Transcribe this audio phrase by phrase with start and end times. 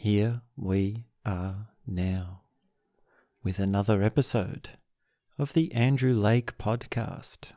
[0.00, 2.40] here we are now
[3.44, 4.70] with another episode
[5.36, 7.52] of the Andrew Lake Podcast.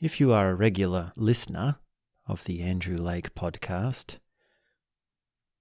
[0.00, 1.76] If you are a regular listener
[2.26, 4.16] of the Andrew Lake Podcast,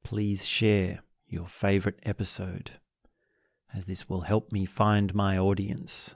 [0.02, 2.71] please share your favorite episode,
[3.73, 6.16] as this will help me find my audience.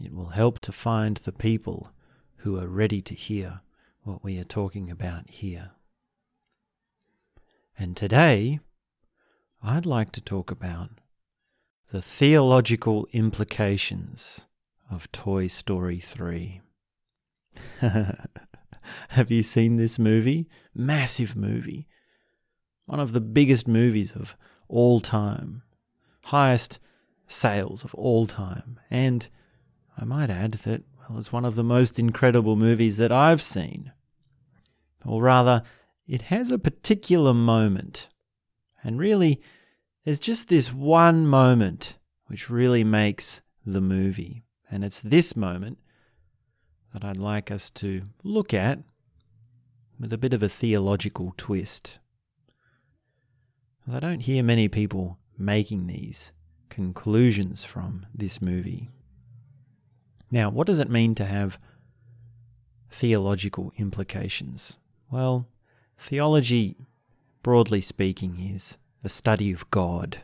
[0.00, 1.92] It will help to find the people
[2.36, 3.60] who are ready to hear
[4.02, 5.72] what we are talking about here.
[7.78, 8.60] And today,
[9.62, 10.90] I'd like to talk about
[11.90, 14.46] the theological implications
[14.90, 16.60] of Toy Story 3.
[17.80, 20.48] Have you seen this movie?
[20.74, 21.88] Massive movie.
[22.86, 24.36] One of the biggest movies of
[24.68, 25.62] all time.
[26.24, 26.78] Highest
[27.26, 28.80] sales of all time.
[28.90, 29.28] And
[29.96, 33.92] I might add that, well, it's one of the most incredible movies that I've seen.
[35.04, 35.62] Or rather,
[36.06, 38.08] it has a particular moment.
[38.82, 39.40] And really,
[40.04, 44.44] there's just this one moment which really makes the movie.
[44.70, 45.78] And it's this moment
[46.92, 48.78] that I'd like us to look at
[50.00, 52.00] with a bit of a theological twist.
[53.90, 56.32] I don't hear many people making these
[56.68, 58.90] conclusions from this movie.
[60.30, 61.58] Now, what does it mean to have
[62.90, 64.78] theological implications?
[65.10, 65.48] Well,
[66.02, 66.76] theology,
[67.44, 70.18] broadly speaking, is the study of God.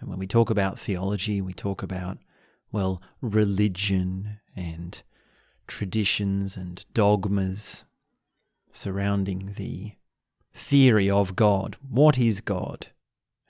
[0.00, 2.18] And when we talk about theology, we talk about,
[2.72, 5.00] well, religion and
[5.68, 7.84] traditions and dogmas
[8.72, 9.92] surrounding the
[10.52, 11.76] theory of God.
[11.88, 12.88] What is God?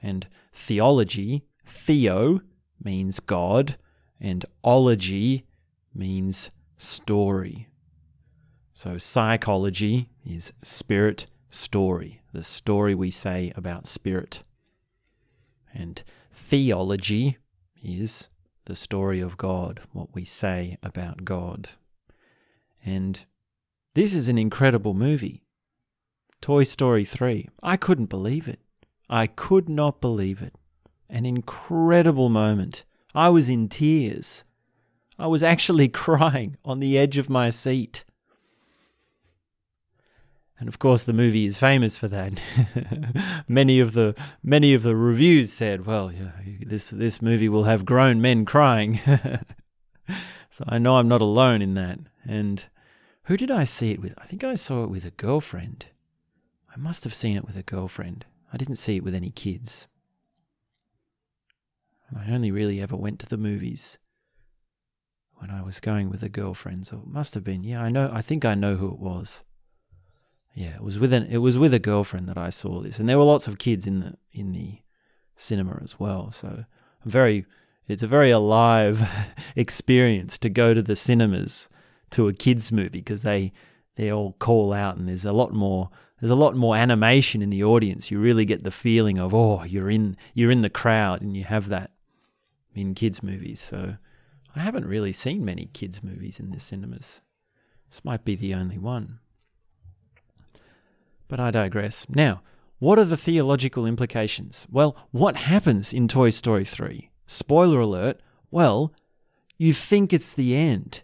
[0.03, 2.43] And theology, theo,
[2.83, 3.79] means God,
[4.21, 5.47] and ology
[5.95, 7.69] means story.
[8.75, 14.43] So psychology is spirit story, the story we say about spirit.
[15.73, 17.39] And theology
[17.83, 18.29] is
[18.65, 21.71] the story of God, what we say about God.
[22.85, 23.25] And
[23.95, 25.43] this is an incredible movie.
[26.41, 27.49] Toy Story 3.
[27.63, 28.61] I couldn't believe it.
[29.09, 30.55] I could not believe it.
[31.09, 32.85] An incredible moment.
[33.15, 34.45] I was in tears.
[35.19, 38.05] I was actually crying on the edge of my seat.
[40.59, 42.33] And of course, the movie is famous for that.
[43.49, 47.85] many of the many of the reviews said, "Well, yeah, this this movie will have
[47.85, 49.01] grown men crying."
[50.51, 51.99] so I know I'm not alone in that.
[52.25, 52.65] And
[53.25, 54.15] who did I see it with?
[54.17, 55.87] I think I saw it with a girlfriend.
[56.75, 58.25] I must have seen it with a girlfriend.
[58.53, 59.89] I didn't see it with any kids.
[62.17, 63.99] I only really ever went to the movies
[65.35, 66.87] when I was going with a girlfriend.
[66.87, 67.65] So it must have been.
[67.65, 68.11] Yeah, I know.
[68.13, 69.43] I think I know who it was.
[70.55, 73.09] Yeah, it was with an, it was with a girlfriend that I saw this, and
[73.09, 74.79] there were lots of kids in the in the
[75.37, 76.31] cinema as well.
[76.31, 76.65] So
[77.05, 77.45] very,
[77.89, 79.07] it's a very alive
[79.57, 81.69] experience to go to the cinemas
[82.11, 83.53] to a kids movie because they
[83.97, 87.51] they all call out, and there's a lot more there's a lot more animation in
[87.51, 88.13] the audience.
[88.13, 91.43] You really get the feeling of oh, you're in you're in the crowd, and you
[91.43, 91.91] have that
[92.77, 93.61] in kids movies.
[93.61, 93.97] So
[94.55, 97.21] I haven't really seen many kids movies in the cinemas.
[97.91, 99.19] This might be the only one.
[101.29, 102.07] But I digress.
[102.09, 102.43] Now,
[102.79, 104.67] what are the theological implications?
[104.71, 107.11] Well, what happens in Toy Story 3?
[107.27, 108.21] Spoiler alert.
[108.51, 108.93] Well,
[109.57, 111.03] you think it's the end.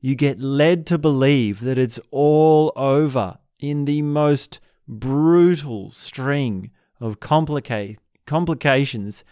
[0.00, 6.70] You get led to believe that it's all over in the most brutal string
[7.00, 9.24] of complications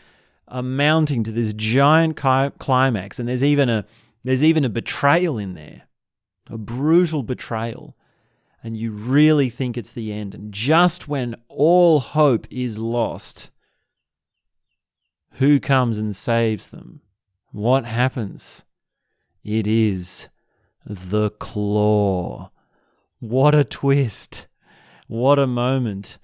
[0.47, 3.85] amounting to this giant climax and there's even a
[4.23, 5.83] there's even a betrayal in there
[6.49, 7.97] a brutal betrayal
[8.63, 10.35] and you really think it's the end.
[10.35, 13.51] And just when all hope is lost,
[15.35, 17.01] who comes and saves them?
[17.53, 18.65] What happens?
[19.45, 20.29] It is
[20.85, 22.51] the claw.
[23.21, 24.47] What a twist.
[25.07, 26.19] What a moment.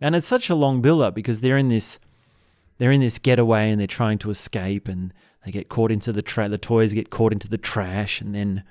[0.00, 1.98] And it's such a long build up because they're in this
[2.78, 5.12] they're in this getaway and they're trying to escape and
[5.44, 8.64] they get caught into the tra- the toys get caught into the trash and then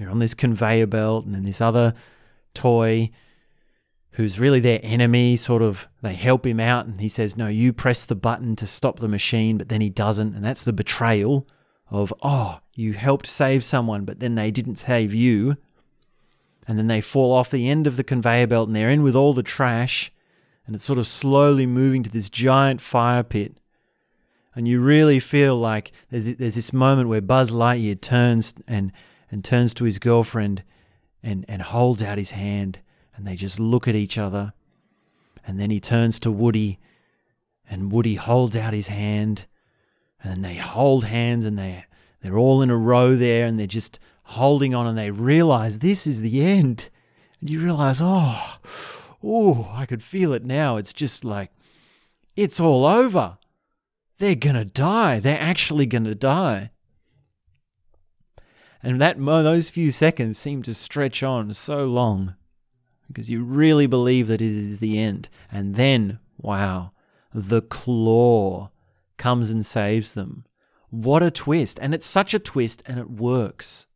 [0.00, 1.94] they're on this conveyor belt, and then this other
[2.54, 3.10] toy
[4.14, 7.72] who's really their enemy sort of they help him out and he says no you
[7.72, 11.46] press the button to stop the machine but then he doesn't and that's the betrayal
[11.92, 15.56] of oh you helped save someone but then they didn't save you.
[16.66, 19.14] And then they fall off the end of the conveyor belt and they're in with
[19.14, 20.10] all the trash
[20.66, 23.56] and it's sort of slowly moving to this giant fire pit.
[24.54, 28.92] And you really feel like there's this moment where Buzz Lightyear turns and
[29.30, 30.62] and turns to his girlfriend
[31.22, 32.80] and, and holds out his hand.
[33.14, 34.54] and they just look at each other.
[35.46, 36.78] And then he turns to Woody,
[37.68, 39.46] and Woody holds out his hand,
[40.22, 41.84] and they hold hands, and they
[42.20, 46.06] they're all in a row there, and they're just holding on, and they realize this
[46.06, 46.88] is the end.
[47.40, 48.58] And you realize, oh,
[49.22, 50.76] oh, I could feel it now.
[50.76, 51.50] It's just like
[52.36, 53.38] it's all over.
[54.18, 55.20] They're gonna die.
[55.20, 56.70] They're actually gonna die.
[58.82, 62.34] And that those few seconds seem to stretch on so long
[63.08, 65.28] because you really believe that it is the end.
[65.50, 66.92] And then, wow,
[67.34, 68.70] the claw
[69.18, 70.44] comes and saves them.
[70.88, 71.78] What a twist.
[71.82, 73.86] And it's such a twist and it works.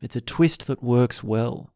[0.00, 1.72] It's a twist that works well.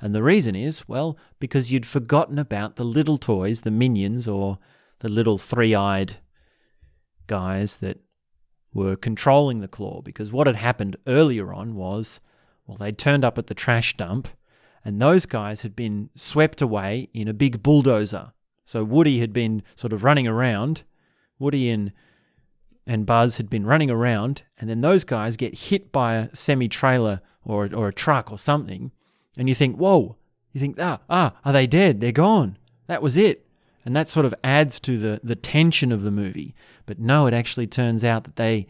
[0.00, 4.58] And the reason is, well, because you'd forgotten about the little toys, the minions, or
[4.98, 6.16] the little three eyed
[7.26, 8.00] guys that
[8.76, 12.20] were controlling the claw because what had happened earlier on was,
[12.66, 14.28] well, they'd turned up at the trash dump
[14.84, 18.32] and those guys had been swept away in a big bulldozer.
[18.66, 20.82] So Woody had been sort of running around.
[21.38, 21.92] Woody and
[22.86, 26.68] and Buzz had been running around, and then those guys get hit by a semi
[26.68, 28.92] trailer or or a truck or something,
[29.36, 30.16] and you think, whoa,
[30.52, 32.00] you think, ah, ah, are they dead?
[32.00, 32.58] They're gone.
[32.86, 33.45] That was it.
[33.86, 36.56] And that sort of adds to the, the tension of the movie.
[36.86, 38.66] But no, it actually turns out that they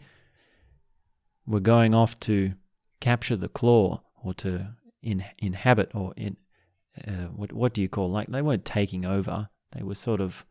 [1.47, 2.53] were going off to
[2.99, 6.37] capture the claw or to in, inhabit or in,
[7.07, 9.49] uh, what, what do you call like they weren't taking over.
[9.71, 10.45] They were sort of,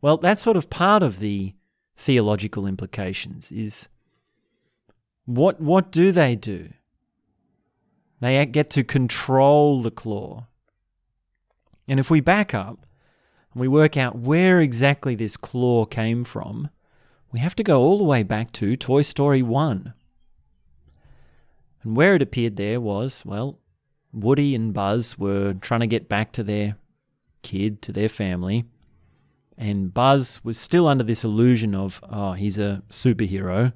[0.00, 1.54] well, that's sort of part of the
[1.94, 3.90] theological implications is
[5.26, 6.70] what, what do they do?
[8.20, 10.46] They get to control the claw.
[11.86, 12.86] And if we back up,
[13.52, 16.70] and we work out where exactly this claw came from,
[17.30, 19.94] we have to go all the way back to Toy Story 1.
[21.82, 23.58] And where it appeared there was, well,
[24.12, 26.76] Woody and Buzz were trying to get back to their
[27.42, 28.64] kid, to their family.
[29.58, 33.72] And Buzz was still under this illusion of, oh, he's a superhero.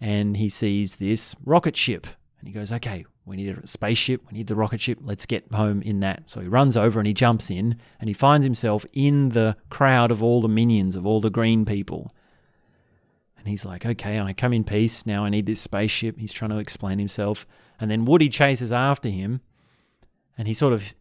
[0.00, 2.06] And he sees this rocket ship.
[2.38, 4.22] And he goes, okay, we need a spaceship.
[4.30, 4.98] We need the rocket ship.
[5.02, 6.30] Let's get home in that.
[6.30, 10.10] So he runs over and he jumps in and he finds himself in the crowd
[10.10, 12.12] of all the minions, of all the green people.
[13.38, 15.06] And he's like, okay, I come in peace.
[15.06, 16.18] Now I need this spaceship.
[16.18, 17.46] He's trying to explain himself.
[17.78, 19.40] And then Woody chases after him
[20.36, 20.94] and he sort of,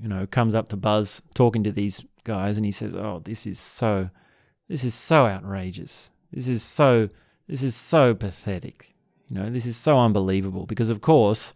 [0.00, 3.46] you know, comes up to Buzz talking to these guys and he says, oh, this
[3.46, 4.10] is so,
[4.68, 6.10] this is so outrageous.
[6.32, 7.08] This is so,
[7.46, 8.95] this is so pathetic.
[9.28, 11.52] You know, this is so unbelievable because, of course,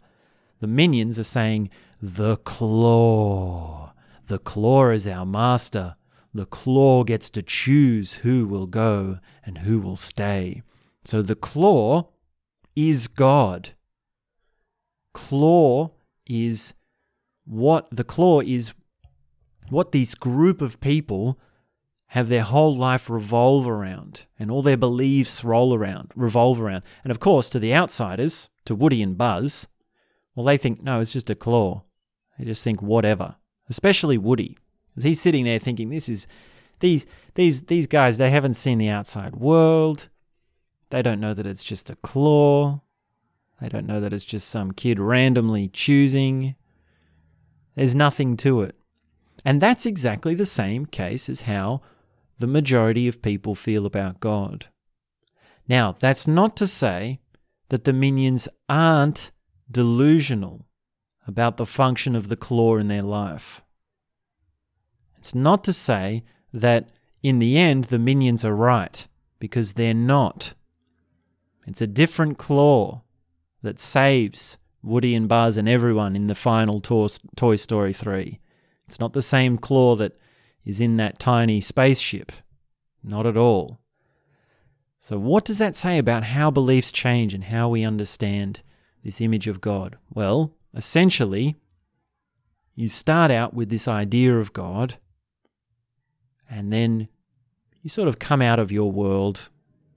[0.61, 1.71] the minions are saying,
[2.03, 3.93] The claw.
[4.27, 5.97] The claw is our master.
[6.33, 10.63] The claw gets to choose who will go and who will stay.
[11.05, 12.09] So the claw
[12.77, 13.71] is God.
[15.13, 15.91] Claw
[16.27, 16.75] is
[17.45, 18.73] what the claw is
[19.71, 21.39] what this group of people
[22.11, 26.83] have their whole life revolve around and all their beliefs roll around, revolve around.
[27.05, 29.69] And of course, to the outsiders, to Woody and Buzz,
[30.35, 31.85] well, they think, no, it's just a claw.
[32.37, 33.37] They just think whatever.
[33.69, 34.59] Especially Woody.
[34.89, 36.27] Because he's sitting there thinking, this is
[36.81, 40.09] these these these guys, they haven't seen the outside world.
[40.89, 42.81] They don't know that it's just a claw.
[43.61, 46.57] They don't know that it's just some kid randomly choosing.
[47.77, 48.75] There's nothing to it.
[49.45, 51.83] And that's exactly the same case as how
[52.41, 54.67] the majority of people feel about God.
[55.69, 57.21] Now, that's not to say
[57.69, 59.31] that the minions aren't
[59.71, 60.67] delusional
[61.27, 63.63] about the function of the claw in their life.
[65.19, 66.89] It's not to say that
[67.23, 69.07] in the end the minions are right,
[69.39, 70.55] because they're not.
[71.67, 73.03] It's a different claw
[73.63, 78.41] that saves Woody and Buzz and everyone in the final Toy Story 3.
[78.89, 80.19] It's not the same claw that
[80.65, 82.33] is in that tiny spaceship.
[83.03, 83.81] Not at all.
[84.99, 88.61] So, what does that say about how beliefs change and how we understand
[89.03, 89.97] this image of God?
[90.13, 91.57] Well, essentially,
[92.75, 94.99] you start out with this idea of God,
[96.49, 97.09] and then
[97.83, 99.49] you sort of come out of your world,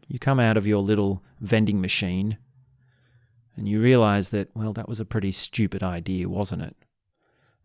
[0.08, 2.38] you come out of your little vending machine,
[3.58, 6.75] and you realize that, well, that was a pretty stupid idea, wasn't it?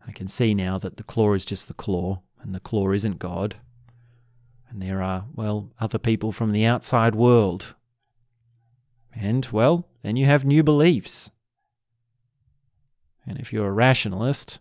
[0.05, 3.19] I can see now that the claw is just the claw, and the claw isn't
[3.19, 3.55] God.
[4.69, 7.75] And there are, well, other people from the outside world.
[9.15, 11.31] And, well, then you have new beliefs.
[13.25, 14.59] And if you're a rationalist,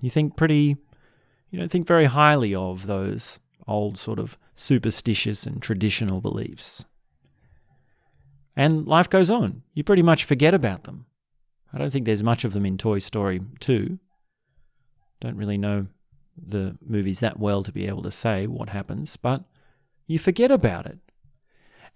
[0.00, 0.76] you think pretty,
[1.50, 6.84] you don't think very highly of those old sort of superstitious and traditional beliefs.
[8.54, 9.62] And life goes on.
[9.72, 11.06] You pretty much forget about them.
[11.72, 13.98] I don't think there's much of them in Toy Story 2.
[15.20, 15.86] Don't really know
[16.36, 19.44] the movies that well to be able to say what happens, but
[20.06, 20.98] you forget about it.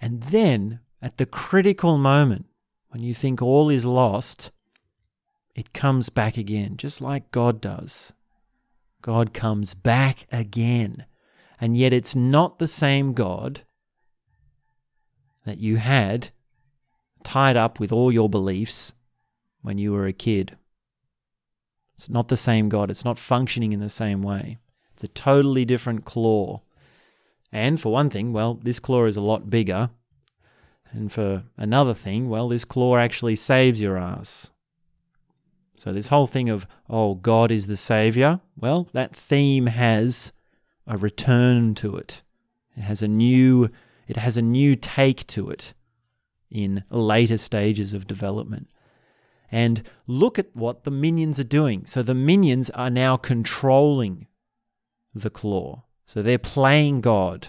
[0.00, 2.46] And then, at the critical moment,
[2.88, 4.50] when you think all is lost,
[5.54, 8.12] it comes back again, just like God does.
[9.02, 11.06] God comes back again.
[11.60, 13.62] And yet, it's not the same God
[15.44, 16.30] that you had
[17.22, 18.92] tied up with all your beliefs
[19.62, 20.56] when you were a kid.
[21.96, 22.90] It's not the same God.
[22.90, 24.58] It's not functioning in the same way.
[24.94, 26.60] It's a totally different claw.
[27.52, 29.90] And for one thing, well, this claw is a lot bigger.
[30.90, 34.50] And for another thing, well, this claw actually saves your ass.
[35.78, 40.32] So, this whole thing of, oh, God is the Savior, well, that theme has
[40.86, 42.22] a return to it.
[42.76, 43.68] It has a new,
[44.08, 45.74] it has a new take to it
[46.50, 48.68] in later stages of development.
[49.50, 51.86] And look at what the minions are doing.
[51.86, 54.26] So, the minions are now controlling
[55.14, 55.84] the claw.
[56.04, 57.48] So, they're playing God.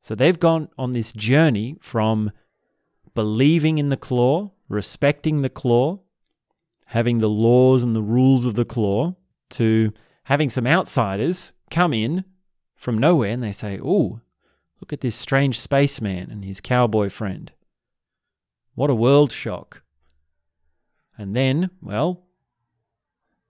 [0.00, 2.30] So, they've gone on this journey from
[3.14, 6.00] believing in the claw, respecting the claw,
[6.86, 9.14] having the laws and the rules of the claw
[9.50, 9.92] to
[10.24, 12.24] having some outsiders come in
[12.74, 14.20] from nowhere and they say, Oh,
[14.80, 17.52] look at this strange spaceman and his cowboy friend.
[18.74, 19.82] What a world shock.
[21.18, 22.24] And then, well,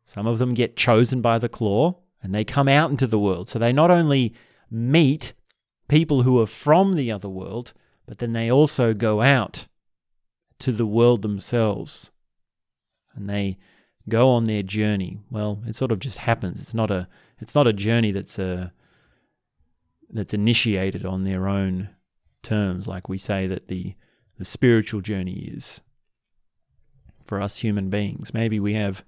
[0.05, 3.49] some of them get chosen by the claw and they come out into the world.
[3.49, 4.35] So they not only
[4.71, 5.33] meet
[5.89, 7.73] people who are from the other world,
[8.07, 9.67] but then they also go out
[10.59, 12.11] to the world themselves
[13.15, 13.59] and they
[14.09, 15.19] go on their journey.
[15.31, 16.61] Well, it sort of just happens.
[16.61, 17.09] It's not a
[17.39, 18.69] it's not a journey that's a uh,
[20.11, 21.91] that's initiated on their own
[22.43, 23.95] terms, like we say that the
[24.39, 25.81] the spiritual journey is
[27.27, 28.33] for us human beings.
[28.33, 29.05] Maybe we have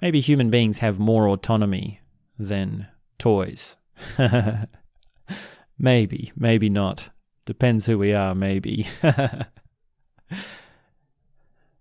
[0.00, 2.00] maybe human beings have more autonomy
[2.38, 3.76] than toys.
[5.78, 7.10] maybe, maybe not.
[7.44, 8.86] Depends who we are, maybe.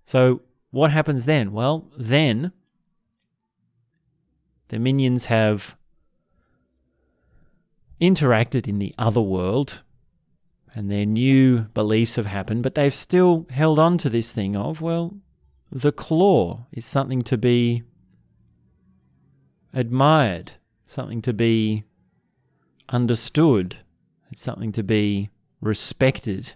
[0.05, 0.41] so
[0.72, 1.51] what happens then?
[1.51, 2.51] Well, then
[4.69, 5.75] the minions have
[8.00, 9.84] interacted in the other world
[10.74, 14.81] and their new beliefs have happened, but they've still held on to this thing of,
[14.81, 15.17] well,
[15.72, 17.84] the claw is something to be
[19.74, 20.54] admired,
[20.86, 21.84] something to be
[22.90, 23.78] understood,
[24.32, 25.30] it's something to be
[25.62, 26.54] respected.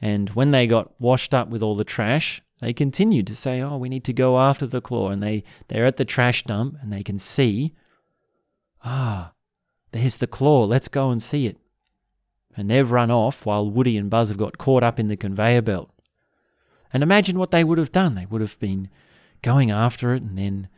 [0.00, 3.76] And when they got washed up with all the trash, they continued to say, Oh,
[3.76, 5.10] we need to go after the claw.
[5.10, 7.74] And they, they're at the trash dump and they can see,
[8.84, 9.32] Ah,
[9.92, 10.64] there's the claw.
[10.64, 11.58] Let's go and see it.
[12.56, 15.62] And they've run off while Woody and Buzz have got caught up in the conveyor
[15.62, 15.93] belt.
[16.94, 18.14] And imagine what they would have done.
[18.14, 18.88] They would have been
[19.42, 20.68] going after it and then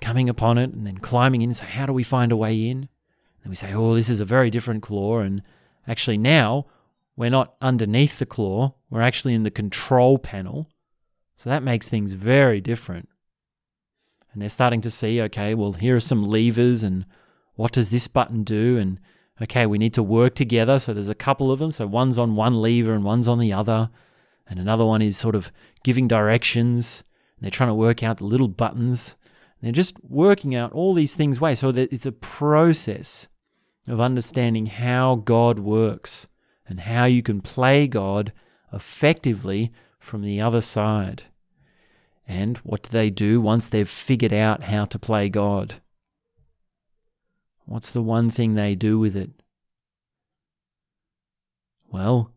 [0.00, 2.66] coming upon it and then climbing in and say, How do we find a way
[2.66, 2.88] in?
[3.42, 5.20] And we say, Oh, this is a very different claw.
[5.20, 5.42] And
[5.86, 6.66] actually, now
[7.16, 10.68] we're not underneath the claw, we're actually in the control panel.
[11.36, 13.08] So that makes things very different.
[14.32, 17.06] And they're starting to see, okay, well, here are some levers, and
[17.54, 18.76] what does this button do?
[18.76, 18.98] And
[19.40, 20.80] okay, we need to work together.
[20.80, 21.70] So there's a couple of them.
[21.70, 23.90] So one's on one lever and one's on the other.
[24.48, 25.52] And another one is sort of
[25.84, 27.04] giving directions.
[27.40, 29.16] They're trying to work out the little buttons.
[29.60, 31.54] They're just working out all these things way.
[31.54, 33.28] So that it's a process
[33.86, 36.28] of understanding how God works
[36.66, 38.32] and how you can play God
[38.72, 41.24] effectively from the other side.
[42.26, 45.80] And what do they do once they've figured out how to play God?
[47.64, 49.30] What's the one thing they do with it?
[51.90, 52.32] Well,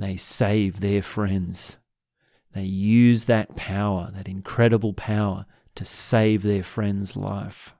[0.00, 1.76] they save their friends.
[2.52, 7.74] They use that power, that incredible power, to save their friend's life.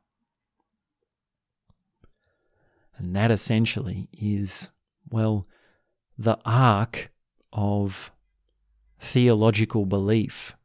[2.97, 4.71] And that essentially is,
[5.11, 5.49] well,
[6.19, 7.11] the arc
[7.53, 8.13] of
[8.99, 10.57] theological belief.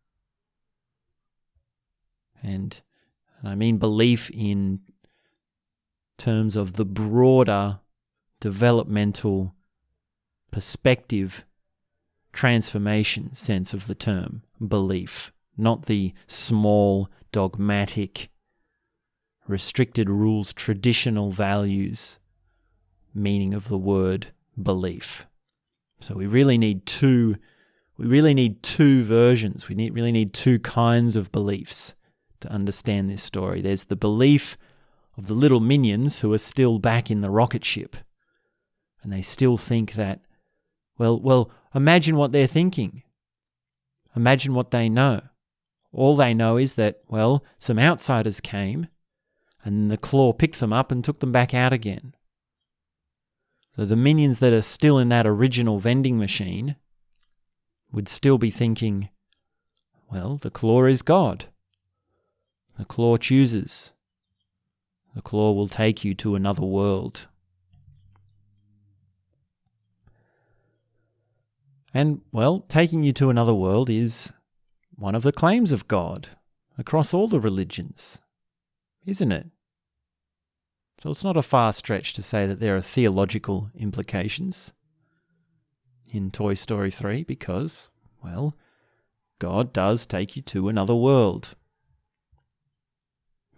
[2.43, 2.79] And,
[3.43, 4.81] I mean belief in
[6.17, 7.79] terms of the broader
[8.39, 9.55] developmental
[10.55, 11.43] perspective
[12.31, 18.29] transformation sense of the term belief, not the small, dogmatic,
[19.49, 22.19] restricted rules, traditional values
[23.13, 24.27] meaning of the word
[24.61, 25.27] belief.
[25.99, 27.35] So we really need two
[27.97, 29.67] we really need two versions.
[29.67, 31.95] We need, really need two kinds of beliefs
[32.39, 33.59] to understand this story.
[33.59, 34.57] There's the belief
[35.17, 37.97] of the little minions who are still back in the rocket ship.
[39.03, 40.21] And they still think that,
[40.97, 43.03] well, well, imagine what they're thinking.
[44.15, 45.21] imagine what they know.
[45.91, 48.87] All they know is that, well, some outsiders came
[49.63, 52.15] and the claw picked them up and took them back out again.
[53.75, 56.75] So the minions that are still in that original vending machine
[57.91, 59.09] would still be thinking,
[60.09, 61.45] well, the claw is God.
[62.77, 63.91] The claw chooses.
[65.13, 67.27] The claw will take you to another world.
[71.95, 74.33] And, well, taking you to another world is
[74.95, 76.27] one of the claims of God
[76.77, 78.19] across all the religions,
[79.05, 79.47] isn't it?
[80.97, 84.73] So it's not a far stretch to say that there are theological implications
[86.11, 87.87] in Toy Story 3 because,
[88.21, 88.57] well,
[89.39, 91.55] God does take you to another world.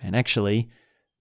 [0.03, 0.69] And actually,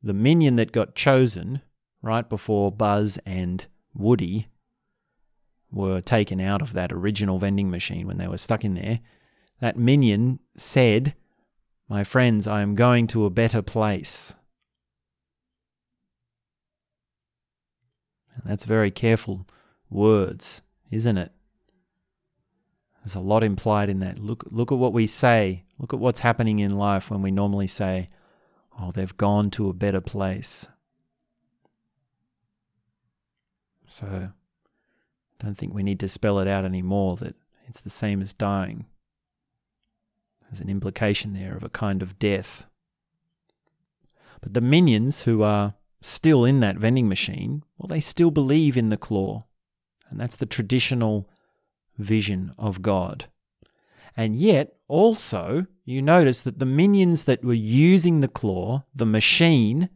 [0.02, 1.62] the minion that got chosen
[2.02, 4.48] right before Buzz and Woody
[5.70, 9.00] were taken out of that original vending machine when they were stuck in there,
[9.60, 11.14] that minion said,
[11.88, 14.34] My friends, I am going to a better place.
[18.34, 19.46] And that's very careful
[19.88, 21.32] words, isn't it?
[23.02, 24.18] There's a lot implied in that.
[24.18, 25.64] Look, look at what we say.
[25.78, 28.08] Look at what's happening in life when we normally say,
[28.78, 30.68] Oh, they've gone to a better place.
[33.86, 34.32] So,
[35.38, 37.34] don't think we need to spell it out anymore that
[37.68, 38.86] it's the same as dying.
[40.48, 42.66] There's an implication there of a kind of death.
[44.40, 48.90] But the minions who are still in that vending machine, well, they still believe in
[48.90, 49.44] the claw.
[50.08, 51.28] And that's the traditional
[51.98, 53.26] vision of God.
[54.16, 59.90] And yet, also, you notice that the minions that were using the claw, the machine,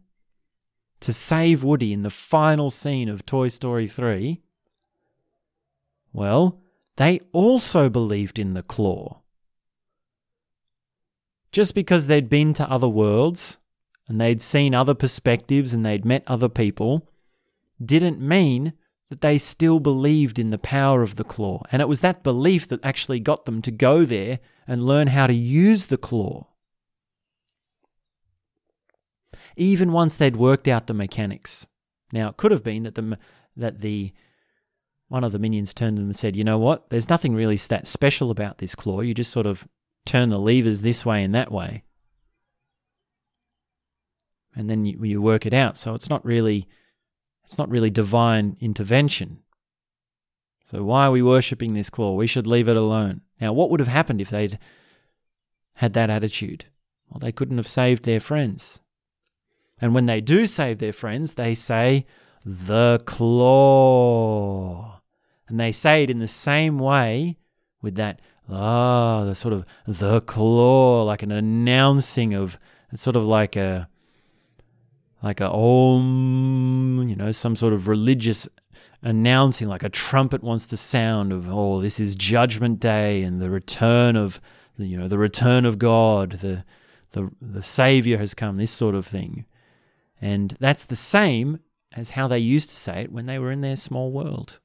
[1.01, 4.43] to save Woody in the final scene of Toy Story 3,
[6.13, 6.61] well,
[6.97, 9.21] they also believed in the claw.
[11.53, 13.59] Just because they'd been to other worlds
[14.09, 17.09] and they'd seen other perspectives and they'd met other people
[17.85, 18.75] didn't mean
[19.09, 21.63] that they still believed in the power of the claw.
[21.73, 25.27] And it was that belief that actually got them to go there and learn how
[25.27, 26.47] to use the claw.
[29.57, 31.67] Even once they'd worked out the mechanics.
[32.13, 33.19] Now, it could have been that the,
[33.57, 34.13] that the
[35.11, 36.89] one of the minions turned to them and said, You know what?
[36.89, 39.01] There's nothing really that special about this claw.
[39.01, 39.67] You just sort of
[40.07, 41.83] turn the levers this way and that way.
[44.55, 45.77] And then you, you work it out.
[45.77, 46.69] So it's not really
[47.43, 49.41] it's not really divine intervention.
[50.71, 52.15] So why are we worshipping this claw?
[52.15, 53.23] We should leave it alone.
[53.41, 54.61] Now, what would have happened if they'd
[55.75, 56.67] had that attitude?
[57.09, 58.81] Well, they couldn't have saved their friends.
[59.81, 62.07] And when they do save their friends, they say,
[62.45, 65.00] the claw.
[65.51, 67.37] And they say it in the same way
[67.83, 72.59] with that, ah, the sort of the claw, like an announcing of,
[72.93, 73.89] it's sort of like a,
[75.23, 78.49] like a om, you know, some sort of religious
[79.03, 83.51] announcing, like a trumpet wants to sound of, oh, this is Judgment Day and the
[83.51, 84.41] return of,
[84.77, 86.65] you know, the return of God, the
[87.13, 89.45] the the Savior has come, this sort of thing,
[90.21, 91.59] and that's the same
[91.93, 94.61] as how they used to say it when they were in their small world.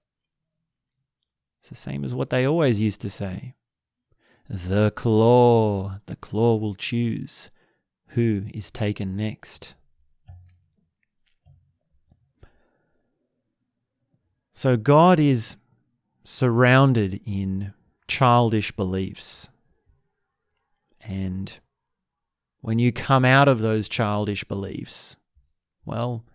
[1.66, 3.56] It's the same as what they always used to say.
[4.48, 7.50] The claw, the claw will choose
[8.10, 9.74] who is taken next.
[14.54, 15.58] So God is
[16.24, 17.74] surrounded in
[18.08, 19.50] childish beliefs.
[21.02, 21.52] And
[22.62, 25.18] when you come out of those childish beliefs,
[25.84, 26.26] well,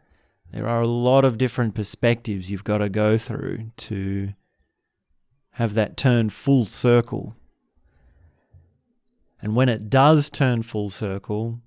[0.51, 4.33] there are a lot of different perspectives you've got to go through to
[5.53, 7.35] have that turn full circle.
[9.43, 11.61] And when it does turn full circle,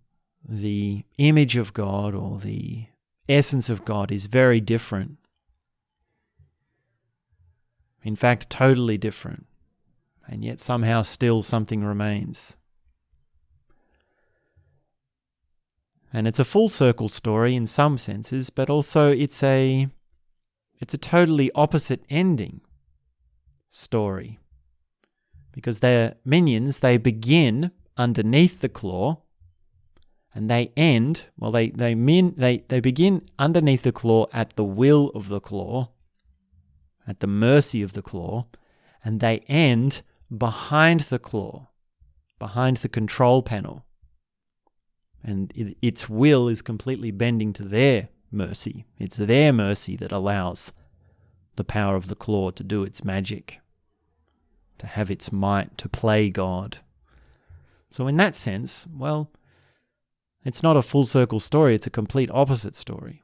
[0.48, 2.86] the image of God or the
[3.28, 5.18] essence of God is very different
[8.04, 9.46] in fact, totally different.
[10.28, 12.58] And yet somehow still something remains.
[16.12, 19.88] And it's a full circle story in some senses, but also it's a
[20.80, 22.62] it's a totally opposite ending
[23.74, 24.40] story.
[25.52, 29.22] Because they're minions, they begin underneath the claw
[30.36, 34.64] and they end well they they min, they, they begin underneath the claw at the
[34.64, 35.90] will of the claw
[37.08, 38.48] at the mercy of the claw,
[39.04, 40.02] and they end
[40.36, 41.68] behind the claw,
[42.40, 43.86] behind the control panel.
[45.24, 48.86] And it, its will is completely bending to their mercy.
[48.98, 50.72] It's their mercy that allows
[51.56, 53.60] the power of the claw to do its magic,
[54.84, 56.80] to have its might, to play God.
[57.90, 59.32] So, in that sense, well,
[60.44, 63.24] it's not a full circle story, it's a complete opposite story.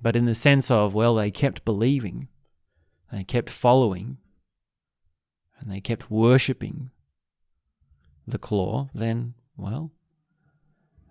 [0.00, 2.28] But in the sense of, well, they kept believing,
[3.12, 4.16] they kept following,
[5.60, 6.90] and they kept worshipping
[8.26, 9.90] the claw, then, well,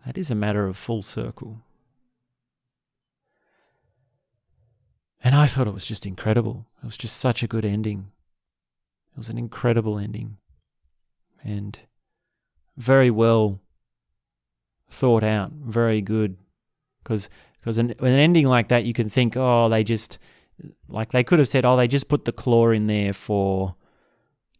[0.07, 1.61] that is a matter of full circle.
[5.23, 6.67] And I thought it was just incredible.
[6.81, 8.11] It was just such a good ending.
[9.13, 10.37] It was an incredible ending.
[11.43, 11.79] And
[12.77, 13.59] very well
[14.89, 16.37] thought out, very good.
[17.03, 20.19] Because because an, an ending like that, you can think, oh, they just,
[20.87, 23.75] like they could have said, oh, they just put the claw in there for,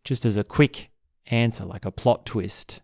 [0.04, 0.90] just as a quick
[1.28, 2.82] answer, like a plot twist.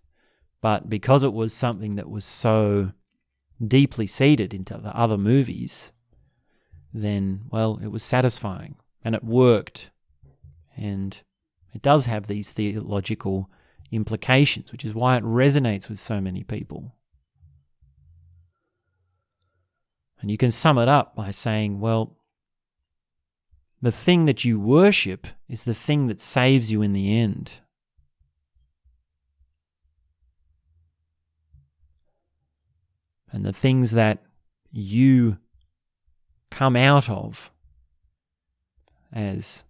[0.62, 2.94] But because it was something that was so
[3.66, 5.92] deeply seated into the other movies,
[6.94, 9.90] then, well, it was satisfying and it worked.
[10.78, 11.20] And
[11.74, 13.50] it does have these theological
[13.92, 16.96] implications, which is why it resonates with so many people.
[20.22, 22.18] And you can sum it up by saying, well,
[23.82, 27.60] the thing that you worship is the thing that saves you in the end.
[33.32, 34.24] And the things that
[34.72, 35.40] you
[36.54, 37.52] come out of
[39.12, 39.64] as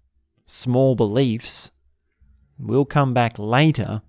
[0.46, 1.72] small beliefs
[2.60, 4.02] will come back later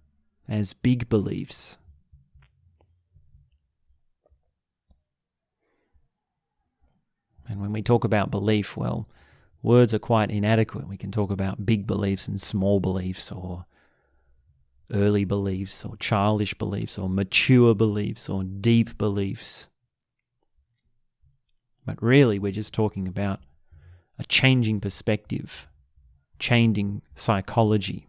[0.48, 1.78] as big beliefs.
[7.48, 9.08] And when we talk about belief, well,
[9.62, 10.88] words are quite inadequate.
[10.88, 13.66] We can talk about big beliefs and small beliefs, or
[14.92, 19.68] early beliefs, or childish beliefs, or mature beliefs, or deep beliefs.
[21.86, 23.40] But really, we're just talking about
[24.18, 25.68] a changing perspective,
[26.38, 28.08] changing psychology,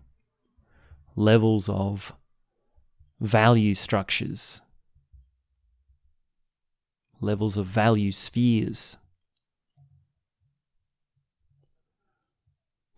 [1.15, 2.13] levels of
[3.19, 4.61] value structures,
[7.19, 8.97] levels of value spheres,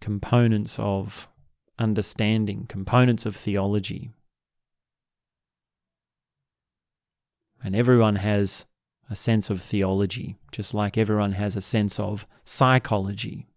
[0.01, 1.27] components of
[1.79, 4.11] understanding, components of theology.
[7.63, 8.65] And everyone has
[9.09, 13.47] a sense of theology, just like everyone has a sense of psychology.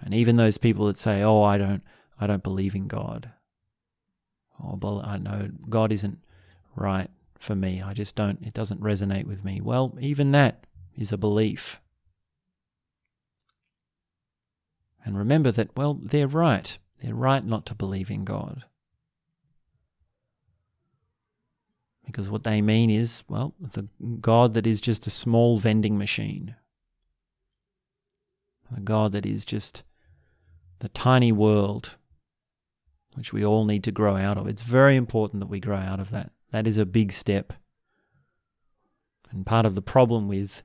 [0.00, 1.82] And even those people that say, "Oh, I don't,
[2.20, 3.30] I don't believe in God,"
[4.62, 6.18] oh, or "I know God isn't
[6.74, 7.82] right for me.
[7.82, 8.42] I just don't.
[8.42, 10.64] It doesn't resonate with me." Well, even that
[10.96, 11.80] is a belief.
[15.04, 16.76] And remember that, well, they're right.
[17.00, 18.64] They're right not to believe in God.
[22.06, 23.88] Because what they mean is, well, the
[24.20, 26.54] God that is just a small vending machine,
[28.74, 29.82] a God that is just
[30.78, 31.96] the tiny world
[33.14, 34.46] which we all need to grow out of.
[34.46, 36.32] It's very important that we grow out of that.
[36.50, 37.54] That is a big step.
[39.30, 40.62] And part of the problem with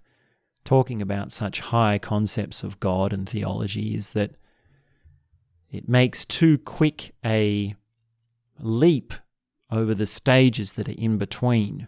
[0.66, 4.36] talking about such high concepts of God and theology is that
[5.72, 7.76] it makes too quick a
[8.60, 9.14] leap
[9.72, 11.88] over the stages that are in between.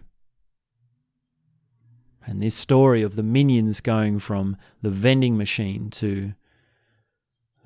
[2.26, 6.34] And this story of the minions going from the vending machine to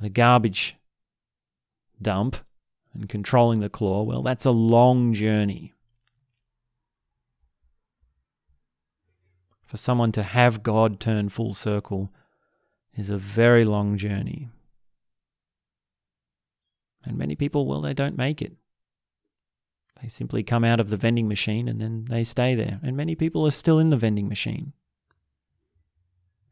[0.02, 0.76] the garbage
[2.02, 2.38] dump
[2.94, 5.74] and controlling the claw, well, that's a long journey.
[9.66, 12.10] For someone to have God turn full circle
[12.96, 14.50] is a very long journey.
[17.04, 18.54] And many people, well, they don't make it.
[20.02, 22.80] They simply come out of the vending machine and then they stay there.
[22.84, 24.74] And many people are still in the vending machine.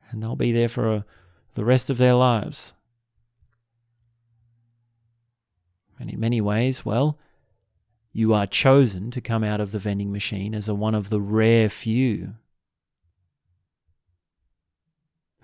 [0.09, 1.05] And they'll be there for a,
[1.53, 2.73] the rest of their lives.
[5.99, 7.19] And in many ways, well,
[8.11, 11.21] you are chosen to come out of the vending machine as a one of the
[11.21, 12.35] rare few.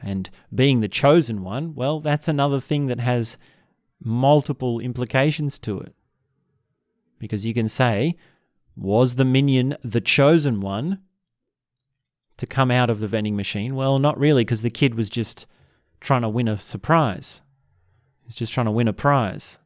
[0.02, 3.38] And being the chosen one, well, that's another thing that has
[4.04, 5.94] multiple implications to it.
[7.22, 8.18] Because you can say,
[8.76, 11.02] was the minion the chosen one
[12.38, 13.76] to come out of the vending machine?
[13.76, 15.46] Well, not really, because the kid was just
[16.00, 17.44] trying to win a surprise.
[18.24, 19.60] He's just trying to win a prize.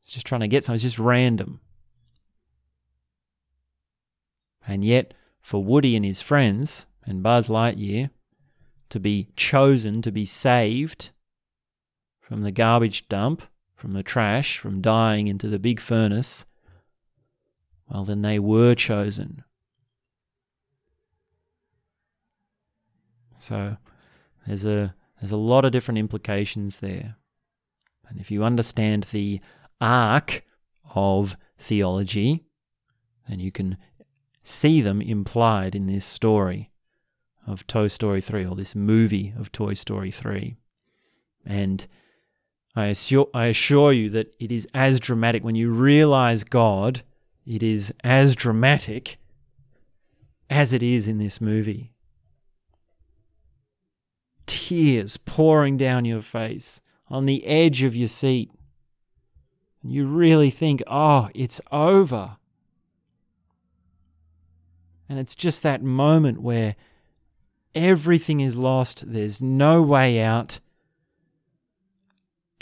[0.00, 0.76] He's just trying to get something.
[0.76, 1.58] It's just random.
[4.68, 8.10] And yet, for Woody and his friends and Buzz Lightyear
[8.90, 11.10] to be chosen to be saved
[12.20, 13.42] from the garbage dump
[13.76, 16.44] from the trash, from dying into the big furnace,
[17.88, 19.44] well, then they were chosen.
[23.38, 23.76] So
[24.46, 27.16] there's a there's a lot of different implications there.
[28.08, 29.40] And if you understand the
[29.80, 30.44] arc
[30.94, 32.44] of theology,
[33.28, 33.76] then you can
[34.42, 36.70] see them implied in this story
[37.46, 40.56] of Toy Story 3 or this movie of Toy Story 3.
[41.44, 41.86] And
[42.76, 47.02] I assure, I assure you that it is as dramatic when you realize God,
[47.46, 49.16] it is as dramatic
[50.50, 51.92] as it is in this movie.
[54.44, 58.50] Tears pouring down your face, on the edge of your seat.
[59.82, 62.36] You really think, oh, it's over.
[65.08, 66.74] And it's just that moment where
[67.74, 70.58] everything is lost, there's no way out.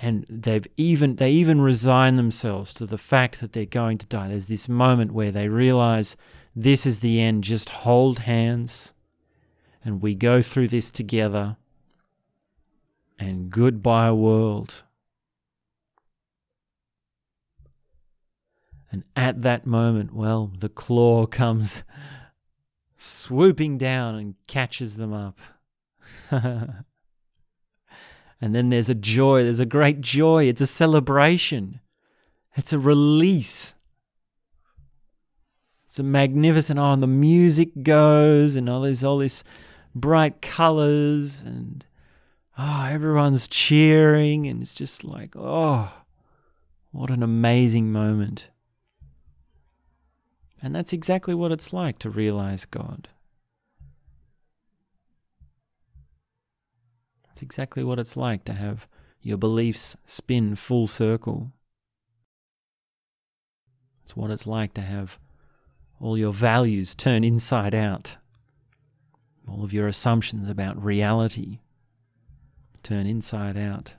[0.05, 4.29] And they've even they even resign themselves to the fact that they're going to die.
[4.29, 6.15] There's this moment where they realize
[6.55, 7.43] this is the end.
[7.43, 8.93] Just hold hands
[9.83, 11.57] and we go through this together.
[13.19, 14.83] And goodbye, world.
[18.93, 21.83] And at that moment, well, the claw comes
[22.95, 25.39] swooping down and catches them up.
[28.45, 31.81] and then there's a joy, there's a great joy, it's a celebration,
[32.55, 33.75] it's a release.
[35.87, 39.45] It's a magnificent, oh, and the music goes, and all this, all this
[39.95, 41.87] bright colors, and
[42.59, 45.91] oh, everyone's cheering, and it's just like, oh,
[46.91, 48.51] what an amazing moment.
[50.61, 53.09] And that's exactly what it's like to realize God.
[57.35, 58.87] That's exactly what it's like to have
[59.21, 61.51] your beliefs spin full circle.
[64.05, 65.19] It's what it's like to have
[65.99, 68.19] all your values turn inside out.
[69.49, 71.59] All of your assumptions about reality
[72.85, 73.95] turn inside out.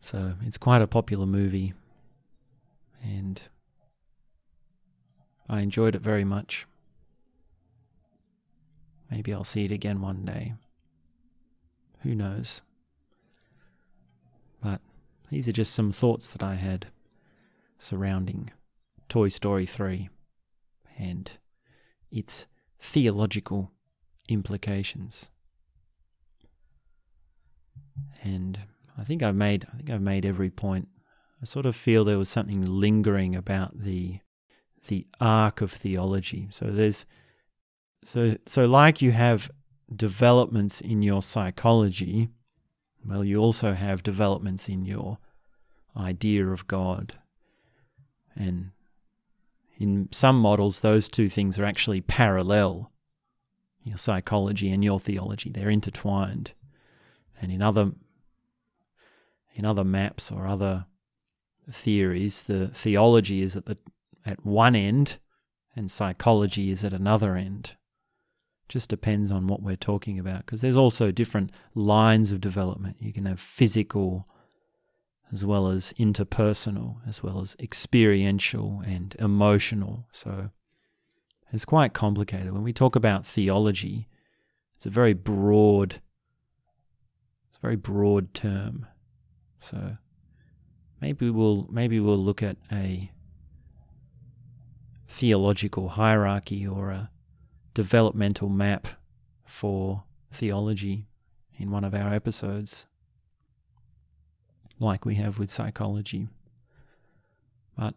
[0.00, 1.74] So it's quite a popular movie,
[3.02, 3.42] and
[5.50, 6.64] I enjoyed it very much.
[9.10, 10.54] Maybe I'll see it again one day.
[12.02, 12.62] Who knows?
[14.62, 14.80] But
[15.28, 16.86] these are just some thoughts that I had
[17.80, 18.52] surrounding
[19.08, 20.08] Toy Story 3
[20.96, 21.32] and
[22.12, 22.46] its
[22.78, 23.72] theological
[24.28, 25.30] implications.
[28.22, 28.60] And
[28.96, 30.88] I think I've made I think I've made every point.
[31.42, 34.20] I sort of feel there was something lingering about the
[34.88, 36.48] the arc of theology.
[36.50, 37.04] So there's
[38.04, 39.50] so so like you have
[39.94, 42.30] developments in your psychology,
[43.04, 45.18] well you also have developments in your
[45.96, 47.14] idea of God.
[48.34, 48.70] And
[49.78, 52.90] in some models those two things are actually parallel.
[53.82, 56.52] Your psychology and your theology, they're intertwined.
[57.40, 57.92] And in other
[59.54, 60.86] in other maps or other
[61.70, 63.78] theories, the theology is at the
[64.24, 65.18] at one end
[65.74, 67.76] and psychology is at another end.
[68.68, 72.96] Just depends on what we're talking about because there's also different lines of development.
[73.00, 74.28] You can have physical
[75.32, 80.06] as well as interpersonal, as well as experiential and emotional.
[80.12, 80.50] So
[81.52, 82.52] it's quite complicated.
[82.52, 84.08] When we talk about theology,
[84.74, 86.00] it's a very broad,
[87.48, 88.86] it's a very broad term.
[89.60, 89.96] So
[91.00, 93.10] maybe we'll maybe we'll look at a
[95.10, 97.10] theological hierarchy or a
[97.74, 98.86] developmental map
[99.44, 101.08] for theology
[101.58, 102.86] in one of our episodes,
[104.78, 106.28] like we have with psychology.
[107.76, 107.94] But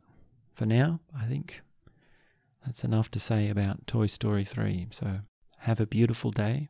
[0.56, 1.62] for now, I think
[2.66, 4.88] that's enough to say about Toy Story 3.
[4.90, 5.20] So
[5.60, 6.70] have a beautiful day.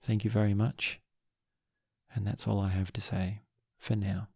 [0.00, 1.00] Thank you very much.
[2.14, 3.42] And that's all I have to say
[3.78, 4.29] for now.